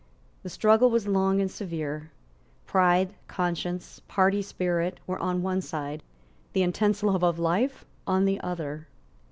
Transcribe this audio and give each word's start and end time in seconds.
The 0.41 0.49
struggle 0.49 0.89
was 0.89 1.07
long 1.07 1.39
and 1.39 1.51
severe. 1.51 2.09
Pride, 2.65 3.13
conscience, 3.27 4.01
party 4.07 4.41
spirit, 4.41 4.99
were 5.05 5.19
on 5.19 5.43
one 5.43 5.61
side; 5.61 6.01
the 6.53 6.63
intense 6.63 7.03
love 7.03 7.21
of 7.23 7.37
life 7.37 7.85
on 8.07 8.25
the 8.25 8.41
other. 8.41 8.87